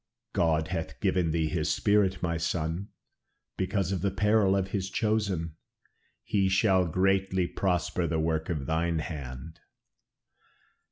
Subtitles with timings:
[0.33, 2.87] "God hath given thee this spirit, my son,
[3.55, 5.57] because of the peril of his chosen.
[6.23, 9.59] He shall greatly prosper the work of thine hand."